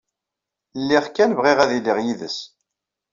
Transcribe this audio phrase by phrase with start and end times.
[0.81, 2.37] Lliɣ kan bɣiɣ ad iliɣ yid-s.